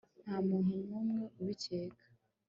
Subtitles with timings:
[0.23, 2.03] Nta muntu numwe ubikeka